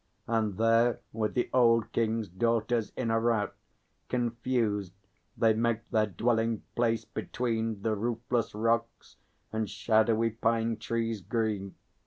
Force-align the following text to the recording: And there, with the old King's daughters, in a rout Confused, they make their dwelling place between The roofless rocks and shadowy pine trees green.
And 0.25 0.57
there, 0.57 0.99
with 1.13 1.35
the 1.35 1.47
old 1.53 1.91
King's 1.91 2.27
daughters, 2.27 2.91
in 2.97 3.11
a 3.11 3.19
rout 3.19 3.53
Confused, 4.09 4.93
they 5.37 5.53
make 5.53 5.87
their 5.91 6.07
dwelling 6.07 6.63
place 6.75 7.05
between 7.05 7.83
The 7.83 7.95
roofless 7.95 8.55
rocks 8.55 9.17
and 9.53 9.69
shadowy 9.69 10.31
pine 10.31 10.77
trees 10.77 11.21
green. 11.21 11.75